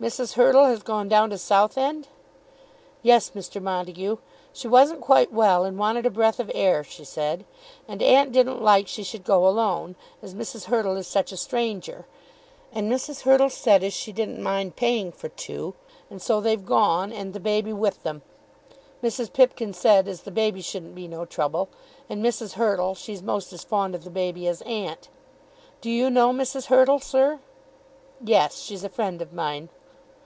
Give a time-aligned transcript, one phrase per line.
[0.00, 0.32] "Mrs.
[0.32, 2.08] Hurtle has gone down to Southend?"
[3.02, 3.60] "Yes, Mr.
[3.60, 4.16] Montague;
[4.50, 7.44] she wasn't quite well, and wanted a breath of air, she said.
[7.86, 10.64] And aunt didn't like she should go alone, as Mrs.
[10.64, 12.06] Hurtle is such a stranger.
[12.72, 13.24] And Mrs.
[13.24, 15.74] Hurtle said as she didn't mind paying for two,
[16.08, 18.22] and so they've gone, and the baby with them.
[19.02, 19.30] Mrs.
[19.30, 21.68] Pipkin said as the baby shouldn't be no trouble.
[22.08, 22.52] And Mrs.
[22.54, 25.10] Hurtle, she's most as fond of the baby as aunt.
[25.82, 26.68] Do you know Mrs.
[26.68, 27.40] Hurtle, sir?"
[28.24, 29.68] "Yes; she's a friend of mine."